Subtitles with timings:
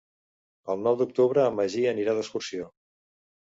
[0.73, 2.69] El nou d'octubre en Magí anirà d'excursió.